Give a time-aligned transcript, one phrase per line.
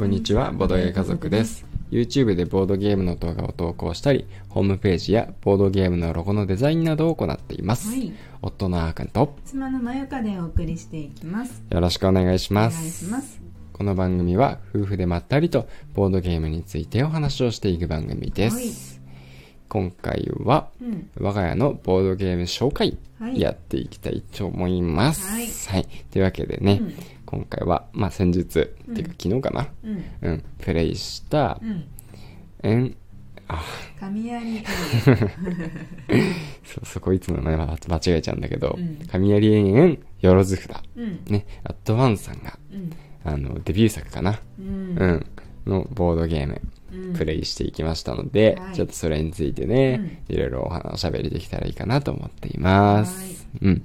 [0.00, 1.66] こんにちは、ボードゲー家族です。
[1.90, 7.90] YouTube でボードゲームの動画を投稿したり、ホームページやボードゲームのロゴのデザインなどを行っています。
[7.90, 8.10] はい
[8.40, 11.62] 夫のあーくんと妻のまゆかでお送りしていきます。
[11.68, 13.04] よろしくお願いしお願います。
[13.04, 13.42] します。
[13.74, 18.56] この番組は夫婦でまったりとボードゲームについてお話をしていく番組です。
[18.56, 19.00] はい
[19.68, 21.10] 今回はうん。
[21.20, 25.68] 我が家のボードゲーム紹介はいやっていきたいと思います。
[25.68, 26.94] はいというわけでね、うん
[27.30, 30.04] 今回は、まあ先日、っていうか昨日かな、うん。
[30.22, 31.84] うん、プレイしたう、ん。
[32.64, 32.96] えん、
[33.46, 33.62] あ、
[34.00, 34.64] 神やり。
[36.64, 40.72] そ、そこいつも名前間違えちゃうんだけどうん、神有園園よろず札。
[40.96, 41.20] うん。
[41.28, 42.90] ね、アットワンさんが、うん。
[43.22, 44.96] あの、デビュー作かな、うん。
[44.98, 45.26] うん、
[45.66, 46.60] のボードゲーム、
[46.92, 47.14] うん。
[47.14, 48.74] プレイしていきましたので、はい。
[48.74, 53.46] ちょっとそれについてね、いろいろお話おしゃべりできたらいいかなと思っています。
[53.62, 53.82] うん、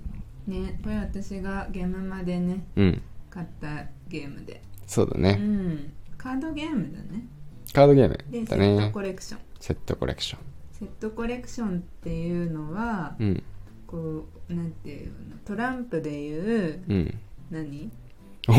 [0.48, 3.02] ね、これ私がゲームまでね、うん、
[3.36, 4.54] 買ったゲームで。
[4.54, 5.34] うそうだね。
[5.34, 5.92] ん。
[6.18, 7.28] カードゲームだね。
[7.74, 9.02] カードゲーで、ムだセットねコ。
[9.02, 9.40] レクション。
[9.60, 10.40] セットコレクション。
[10.72, 13.44] セットコレクションっていうのは、うん、
[13.86, 15.14] こう、なんていうの、
[15.44, 17.14] トランプでいう、うん。
[17.52, 17.92] 何？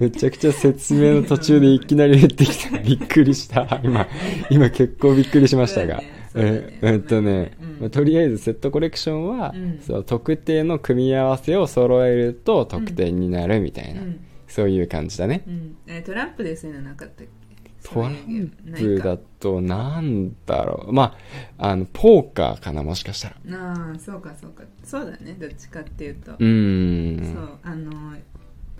[0.00, 2.78] めちゃくちゃ説明の途中でいきなり言ってきた。
[2.78, 3.80] びっくりした。
[3.82, 4.06] 今、
[4.50, 6.02] 今結構びっくりしましたが。
[6.36, 7.56] ええっとね、
[7.90, 14.20] とりあえずセットコレクションは、うんそう特定の組み合わせを揃えると得点になるみたいな、うん。
[14.48, 15.42] そういう感じだね。
[15.46, 15.76] うん。
[15.86, 17.32] え、トランプでそういうのなかったっけ？
[17.88, 20.92] トランプだと、なんだろう。
[20.92, 21.16] ま
[21.58, 23.36] あ、あの、ポーカーかな、もしかしたら。
[23.58, 27.32] ああそうかそうかそうだねどっちかっていうと、うーん。
[27.32, 27.92] そうあの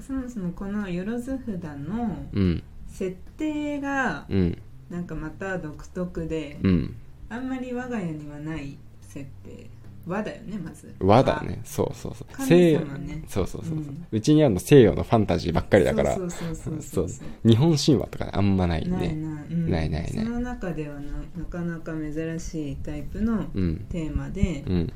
[0.01, 2.63] そもそもこのよろず札のうん。
[2.89, 4.59] 設定がうん。
[4.91, 6.97] なんかまた独特で、うん。
[7.29, 9.69] あんまり我が家にはない設定
[10.07, 11.61] 和だよねまず和だね。
[11.65, 12.33] そうそうそう。
[12.33, 16.15] 神西洋様ねそうそうそうそう、ううんちにあるの西洋のファンタジーばっかりだから。
[16.15, 17.09] そうそうそう
[17.45, 18.91] 日本神話とかあんまないんで。
[18.91, 23.87] ないない、うんないないないその中ではななかなか珍しいタイプのうん。
[23.89, 24.93] テーマで、うん。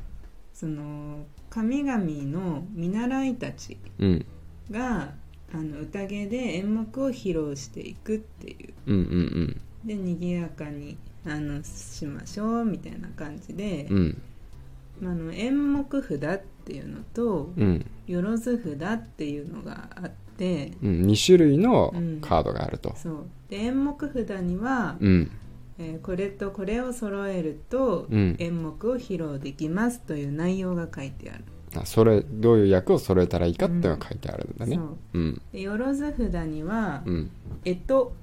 [0.53, 4.25] その神々の見習いたちうん。
[4.69, 5.13] が
[5.53, 14.21] あの宴で演目を披露していくっていううんうんで賑やかにあのしましょうみたいな感じで、うん。
[15.03, 17.85] あ、あの演目札っていうのとうん。
[18.07, 21.01] よろず札っていうのがあってうん。
[21.05, 22.95] 2種類のうんカードがあると。
[22.95, 25.31] そうで演目札には、うん。
[25.79, 31.43] えーこれとこれを揃えるとうん演目を披露できますという内容が書いてある、
[31.75, 34.75] あそれ、どういう役を揃えたらいいかっていうのが書いてあるんだね。
[34.75, 35.41] そううん。
[35.51, 37.31] でよろず札にはうん。
[37.65, 38.13] えと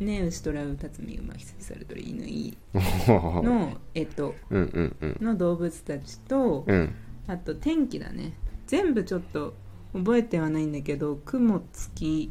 [0.00, 5.24] ね牛とらうたつみ馬羊さるとり犬いうんの えとうんうんうん。
[5.24, 6.94] の動物たちと、うん。
[7.26, 8.32] あと天気だね
[8.66, 9.54] 全部ちょっと
[9.92, 12.30] 覚えてはないんだけど雲月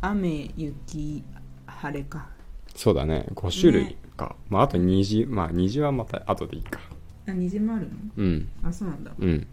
[0.00, 1.24] 雨雪
[1.66, 2.30] 晴れか
[2.74, 3.26] そうだね。
[3.34, 4.36] 5種類か。
[4.50, 5.24] まあ、あと虹。
[5.24, 6.80] まあ、虹はまた後でいいか。
[7.26, 7.90] あ虹もあるの？
[8.16, 8.48] うん。
[8.62, 9.46] あそうなんだうん。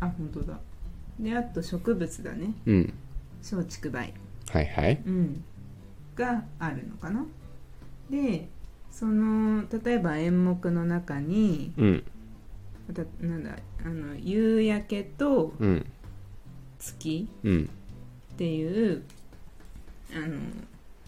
[0.00, 0.58] あ本当だ
[1.18, 2.94] であと植物だねうん。
[3.42, 4.14] 松竹梅
[4.48, 5.02] はいはい。
[5.06, 5.44] うん
[6.20, 7.26] があるのかな？
[8.10, 8.48] で
[8.90, 12.04] その例えば演目の中にうん。
[12.88, 15.86] またなんだあの夕焼けとうん。
[16.78, 17.70] 月うん。
[18.34, 19.02] っていう
[20.12, 20.26] あ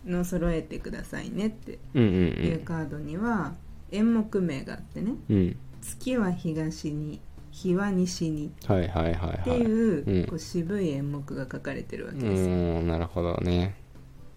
[0.06, 3.54] のの揃えてくださいねってうんういうんカードには
[3.90, 5.36] 演目名があってねうん。
[5.36, 5.56] うん。
[5.82, 8.46] 「月は東に日は西に」。
[8.48, 8.50] っ
[9.44, 13.74] ていう,、うんこう渋い演目が書かれてるわうけですよ、なるほどね。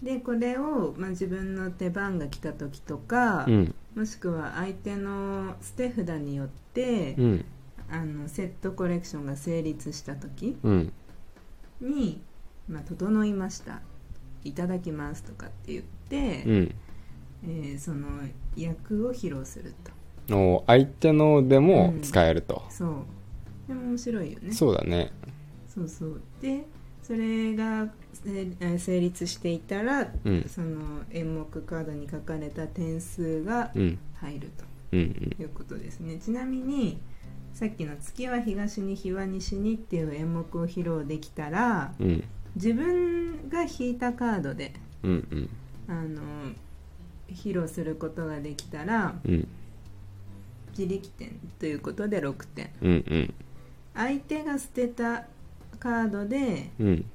[0.03, 3.75] でこれを、まあ、自分の出番が来た時とか、うん。
[3.95, 7.45] もしくは相手の捨て札によって、うん。
[7.89, 10.93] あのセットコレクションが成立した時うん。
[11.81, 12.21] に
[12.67, 13.81] 「まあ、整いました」
[14.43, 16.75] 「いただきます」とかって言って、うん。
[17.47, 18.07] えーその
[18.55, 19.73] 役を披露する
[20.27, 22.63] とお相手のでも使えると。
[22.69, 25.11] そうでも面白いよねそうだね。
[25.67, 26.65] そうそうで
[27.03, 27.89] それがえー
[28.25, 33.99] 成立していたら、うんその演目カードに書かれた点数がうん。
[34.15, 34.49] 入る。
[34.89, 36.99] ということですね、ちなみに
[37.53, 42.23] さっきの「月は東に日は西に」っていう演目を披露できたらうん。
[42.55, 44.73] 自分が引いたカードで
[45.03, 45.49] うんうん。
[45.87, 46.21] あの
[47.29, 49.47] 披露することができたらうん。
[50.77, 53.33] 自力点ということで6点うんうん。
[53.93, 55.25] 相手が捨てた
[55.79, 57.05] カードでうん。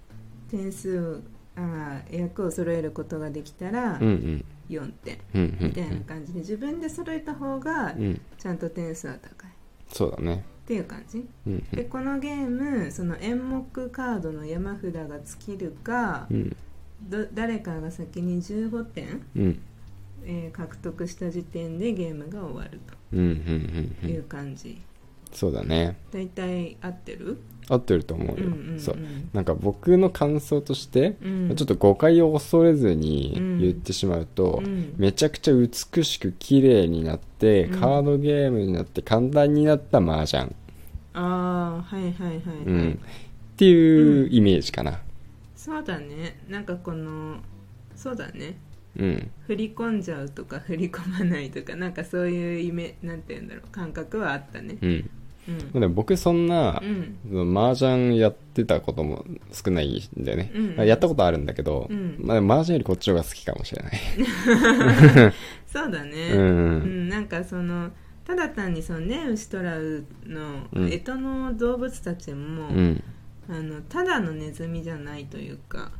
[0.51, 1.23] 点数
[1.57, 4.45] あー役を揃えることができたらうんうん。
[4.69, 8.21] 4点うんうんみたいな感じで自分で揃えた方がうん。
[8.39, 9.51] ちゃんと点数は高い。
[9.51, 9.53] っ
[9.93, 10.45] そうだね。
[10.65, 11.27] っていう感じ。
[11.47, 16.57] うんでこのゲームその演目カードの山札が尽きるかうん。
[17.09, 19.61] ど誰かが先に15点、うん。
[20.25, 22.79] えー獲得した時点でゲームが終わる
[23.13, 24.81] うんうんうんうというん感じ、
[25.33, 25.97] そうだね。
[26.13, 27.39] 大体合ってる？
[27.71, 28.81] 合ってると思うよ、うんうんうん。
[28.81, 28.97] そう。
[29.33, 31.57] なんか僕の感想として、うん。
[31.57, 33.59] ちょっと誤解を恐れずにうん。
[33.61, 34.95] 言ってしまうと、うん。
[34.99, 37.81] めちゃくちゃ美しく綺麗になって、うん。
[37.81, 40.55] カードゲームになって簡単になった麻雀、
[41.13, 42.37] ああはいはいはいはい、
[42.67, 45.01] うん、っていうイメージかな。
[45.57, 46.39] そうだね。
[46.49, 47.39] なんかこの
[47.97, 48.57] そうだね。
[48.99, 49.31] うん。
[49.47, 53.69] 振り込んじゃうとか振り込まないとかなんかそういうイメなんて言うんだろう。
[53.71, 54.77] 感覚はあったね。
[54.81, 55.11] うん
[55.49, 55.81] うん。
[55.81, 56.83] でも僕そんな
[57.31, 57.57] う、ん。
[57.57, 60.77] 麻雀やってたことも少ないんだよね、うん。
[60.77, 62.17] まあやったことあるんだけど、うん。
[62.19, 65.33] まあ、麻雀よりこっちの方が好きかもしれない。
[65.67, 66.31] そうだね。
[66.33, 66.41] うん。
[66.41, 66.47] う
[66.87, 67.91] んなんかその
[68.25, 70.89] ただ単にそのネウシトラウのうん。
[70.89, 73.03] 干支の動物たちも、うん。
[73.49, 75.91] あのただのネズミじゃないというか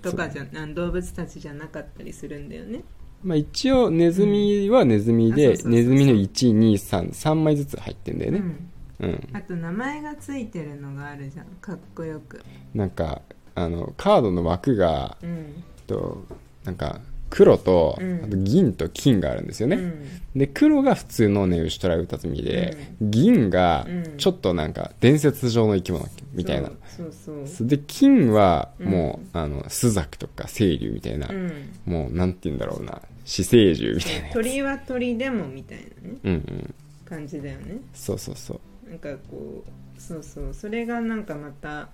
[0.00, 2.84] とかじゃ動物たちじゃなかったりするんだよね。
[3.22, 8.38] まあ、一応ネズミはネズミで、ネズミの123枚ずつ入ってんだよね。
[8.38, 8.70] うん
[9.00, 11.46] うん、あと名前がついてるのがあるじゃん。
[11.60, 12.42] かっこよく。
[12.74, 13.22] なんか
[13.54, 15.64] あのカードの枠がうん。
[15.86, 16.24] と
[16.64, 17.00] なんか
[17.30, 18.24] 黒と、うん。
[18.24, 20.04] あと銀と金があるんですよね、うん。
[20.36, 24.16] で黒が普通のネウシュトラウタツミで、銀がうん。
[24.18, 27.12] ちょっとなんか伝説上の生き物みたいな、そう
[27.46, 31.70] そうで金はもう、あのスザクとか清流みたいな、うん。
[31.86, 36.16] もうなんて言うんだろうな死生獣みたいな鳥は鳥でもみたいなね。
[36.24, 36.74] うんうん。
[37.04, 37.78] 感じだよね。
[37.94, 41.88] そうそうそうなんかこうそうそうそれがなんかまた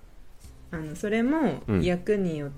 [0.71, 1.81] あのそれもうん。
[1.83, 2.49] 役によっ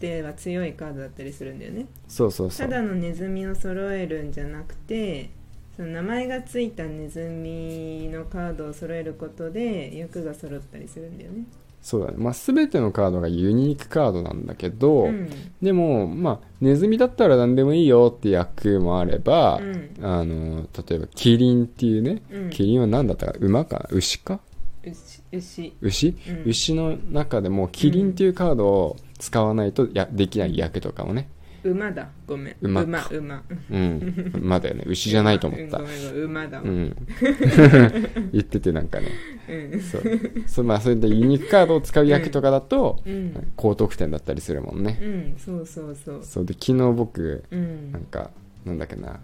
[0.00, 2.68] ては強いカードだったりするんだよね、そうそうそう。
[2.68, 5.30] ただのネズミを揃えるんじゃなくて
[5.76, 11.44] その名前がついたネズミのカードを揃えることで役が揃ったりするんだよね
[11.84, 12.14] そうだね。
[12.16, 15.28] まあ全てのカードがユニークカードなんだけど、うん。
[15.60, 19.90] でもまあネズミだったら何でもいいよって役もあれば、うん。
[20.00, 22.50] あの例えばキリンっていうね、うん。
[22.50, 24.40] キリンは何だったか馬か牛か？
[25.30, 26.16] 牛牛。
[26.44, 31.28] 牛、の中でもキリンっていうカードを使わないとやできない役とかもね
[31.64, 32.08] 馬だ。
[32.26, 32.56] ごめん。
[32.60, 33.08] 馬馬か。
[33.10, 34.32] 馬うん。
[34.40, 34.84] まだよね。
[34.86, 35.78] 牛じゃないと思った。
[35.78, 35.84] うん。
[35.84, 36.24] ごめんごめん。
[36.24, 36.64] 馬だわ。
[36.64, 36.96] うん。
[38.32, 39.08] 言っててなんかね。
[39.48, 39.80] うん。
[39.80, 40.02] そう。
[40.46, 43.52] そうまあそういったユニークカードを使う役とかだと、うん。
[43.56, 45.34] 高得点だったりするもんね、うん。
[45.38, 46.20] そうそうそう。
[46.22, 46.44] そう。
[46.44, 47.92] で昨日僕うん。
[47.92, 48.30] なんか
[48.64, 49.18] なんだっけな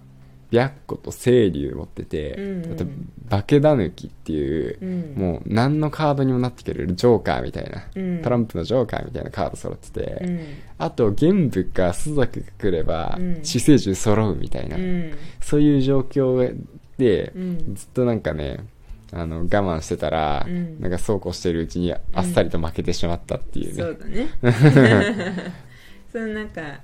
[0.50, 2.73] 白虎と清流持ってて、うんうん。
[2.73, 2.85] あと
[3.31, 5.23] 化けだぬきっていう、うん。
[5.23, 8.23] もう何のカードにもなってくれるジョーカーみたいな、うん。
[8.23, 10.41] トランプのジョーカーみたいなカード揃ってて、うん。
[10.79, 13.41] あと玄武か朱雀が来ればうん。
[13.44, 15.12] 死生獣揃うみたいな、うん。
[15.41, 16.56] そういう状況
[16.99, 17.75] で、うん。
[17.75, 18.64] ずっとなんかね
[19.12, 20.81] あの我慢してたら、うん。
[20.81, 25.53] なんかそうこうしてるうちにあっさりと負けてしまったっていうね、そうだね。
[26.11, 26.81] そのなんか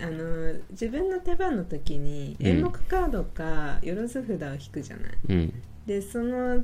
[0.00, 2.46] あの自分の手番の時にうん。
[2.46, 5.62] 演目カードかよろず札を引くじゃない、うん。
[5.86, 6.62] でその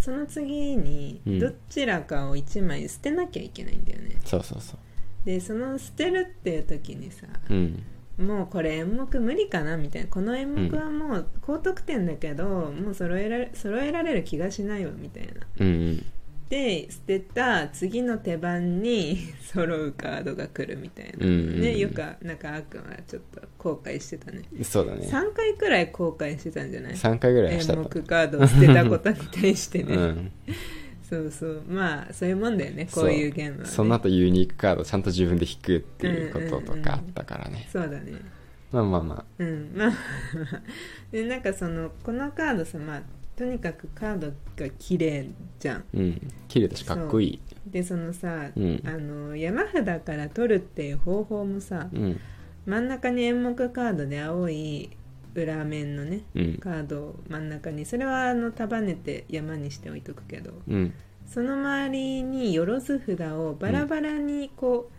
[0.00, 1.38] その次にうん。
[1.38, 4.78] どちらかを1枚捨てなきゃいけないんだよね、そうそうそう。
[5.24, 7.82] でその捨てるっていう時にさ、うん。
[8.18, 15.32] もうこれ演目無理かなみたいなこの演目はもう高得点だけど、もう揃えられ揃えられる気がしないわみたいな。
[15.58, 16.06] うんうん
[16.54, 21.60] で捨てた次の手番に 揃うカードが来るみたいな、うんうんうん。
[21.60, 24.42] ねよくなんかあーくんはちょっと後悔してたね。
[24.62, 25.00] そうだね。
[25.10, 30.32] 3回くらい後悔してたんじゃない？3回ぐらいはした演と目カードを捨てたことに対してね、うん。
[31.02, 31.62] そうそう。
[31.66, 38.12] まあそういうもんだよねこういうゲームは、ね、その後ユニークカードちゃんと自分で引くっていうこととかあったからね、そうだね。
[38.70, 39.72] まあまあまうん。
[39.74, 39.92] まあ。
[41.10, 43.02] でなんかそのこのカードさまあ
[43.36, 45.76] とにかくカードが綺麗じゃん。
[45.78, 46.32] あうん。
[46.48, 47.40] 綺麗だしかっこいい。
[47.66, 48.82] でそのさ、うん。
[48.86, 52.20] あの山札から取るっていう方法もさうん。
[52.66, 54.90] 真ん中に演目カードで青い
[55.34, 56.58] 裏面のねうん。
[56.58, 60.94] カードを真ん中にそれはあの束ねて山にしておいとくけどうん。
[61.26, 64.90] その周りによろず札をバラバラにこ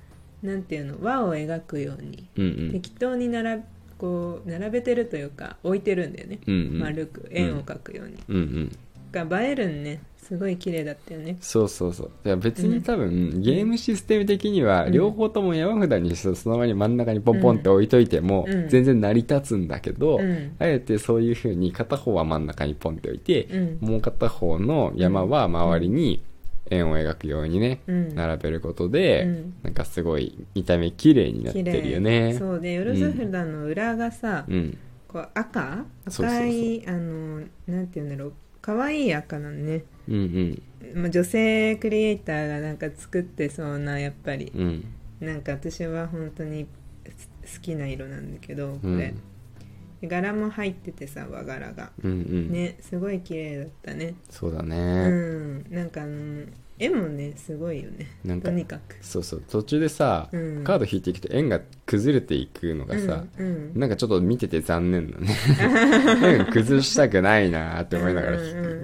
[0.43, 2.71] う、なんていうの輪を描くようにうんうん。
[2.71, 6.79] 適当に並べこう並べてるというか置いてるんだよね、うんうん。
[6.79, 8.71] 丸く円を描くように、うんうん。
[9.11, 10.01] が映えるんね。
[10.17, 11.37] すごい綺麗だったよね。
[11.39, 12.11] そうそうそう。
[12.25, 14.91] いや別に多分、ゲームシステム的にはうん。
[14.91, 18.67] 両方とも山札にしてそのままに真ん中にポンポンって置いといてもうん。
[18.67, 20.55] 全然成り立つんだけど、うん。
[20.57, 23.87] あえてそういう風に片方は真ん中にポンって置いて、うん。
[23.87, 26.23] もう片方の山は周りに
[26.69, 28.15] 円を描くようにね、うん。
[28.15, 29.53] 並べることで、うん。
[29.63, 31.99] なんかすごい見た目綺麗になって綺るよ麗。
[31.99, 34.77] ねそうでよろず札の裏がさ、うん。
[35.07, 35.85] こう赤？
[36.05, 38.33] 赤いあのなんていうんだろう。
[38.61, 40.61] 可愛い赤なのね、うん
[40.95, 44.51] まあ、女性クリエイターがなんか作ってそうなやっぱり。
[44.55, 44.61] うん。
[44.61, 44.85] うん
[45.17, 49.21] なんか私は本当に好きな色なんだけどこうん
[50.03, 51.91] 柄も入っててさ和柄が。
[52.03, 52.51] うんうん。
[52.51, 54.15] ねすごい綺麗だったね。
[54.29, 55.65] そうだうね、ん。
[55.73, 56.45] なんかあの
[56.77, 58.07] 絵もねすごいよね。
[58.23, 58.97] なんかとにかく。
[59.01, 59.43] そうそう。
[59.49, 60.63] 途中でさ、うん。
[60.63, 63.79] カード引いていくと円が崩れていくのがさ、うんうん。
[63.79, 65.27] なんかちょっと見てて残念だね。
[66.39, 68.81] 円崩したくないなって思いながらうんうんうんうん、う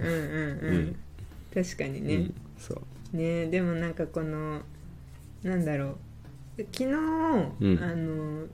[0.64, 0.78] うん。
[0.88, 0.96] ん、
[1.54, 2.34] 確かにね、うん。
[2.58, 2.74] そ
[3.14, 3.18] う。
[3.18, 4.62] ねでもなんかこの
[5.44, 5.86] なんだろ
[6.58, 6.64] う。
[6.72, 6.90] 昨日、ん。
[7.82, 8.46] あの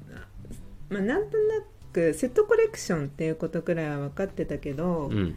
[0.90, 1.56] まあなんとな
[1.98, 5.36] くセットコレクションっていうことくらいは分かってたけど、うん。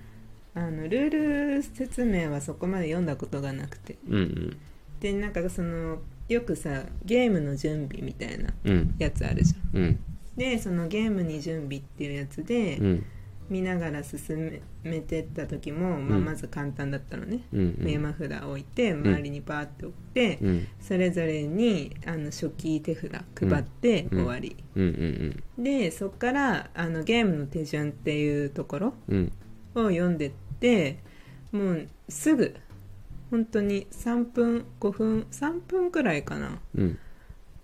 [0.53, 3.97] あのルール説明はそこまで読んだことがなくて。
[4.07, 4.57] うんうん。
[5.01, 5.99] でなんかその
[6.29, 8.95] よくさゲームの準備みたいなうん。
[8.99, 9.81] やつあるじゃん。
[9.81, 9.99] うん。
[10.37, 13.05] でそのゲームに準備っていうやつで、うん
[13.51, 16.25] 見ながら進めてった時も、まあ、うん。
[16.25, 17.91] まず簡単だったのね、うんうん。
[17.91, 20.69] 山札置いて周りにバーって置いて、うん。
[20.81, 24.19] それぞれにあの初期手札配ってうん。
[24.21, 29.33] 終わり、うんうんでそっからあのゲームの手順っていうところうん。
[29.75, 30.31] を読んでっ
[30.61, 30.99] て
[31.53, 32.55] もうすぐ
[33.31, 36.61] 本当に3分5分3分くらいかな。
[36.77, 36.99] うん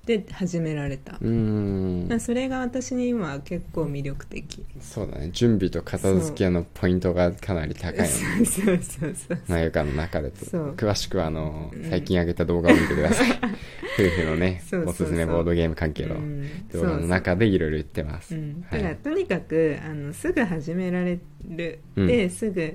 [0.06, 2.08] で始められた、うん。
[2.20, 4.64] それが私に今結構魅力的。
[4.80, 5.30] そうだね。
[5.32, 10.46] 準備と片付けのポイントがかなり高いのそうそうそうそうまゆかの中でと。
[10.74, 11.90] 詳しくはあのうん。
[11.90, 13.30] 最近上げた動画を見てください。
[13.98, 16.68] 夫婦のねおすすめボードゲーム関係のうん。
[16.72, 18.36] 動画の中でいろいろ言ってます。
[18.36, 18.82] うん、はい。
[18.82, 22.06] だからとにかくあのすぐ始められる、うん。
[22.06, 22.74] ですぐ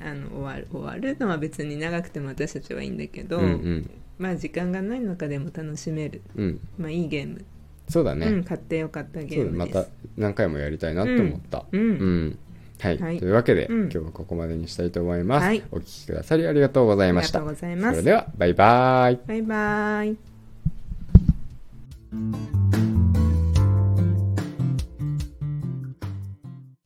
[0.00, 6.60] あの終わる終わるのは別に長くても私たちはいいんだけど、うんうんまあ時間がない中でも楽しめる、うん。
[6.78, 7.44] まあ、いいゲーム、
[7.88, 9.74] そうだね、うん、買ってよかったゲームです。
[9.74, 11.64] だまた何回もやりたいなと思った。
[11.70, 11.80] うん。
[11.80, 12.38] うん。
[12.80, 13.18] はい、はい。
[13.18, 13.80] というわけで、うん。
[13.82, 15.62] 今日はここまでにしたいと思います、はい。
[15.70, 17.40] お聞きくださりありがとうございました。
[17.40, 18.00] ありがとうございます。
[18.00, 19.18] それではバイバイ。
[19.26, 20.16] バイバイ